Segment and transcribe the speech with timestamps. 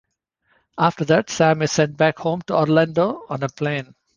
[0.79, 3.93] After that, Sam is sent back home to Orlando on a plane.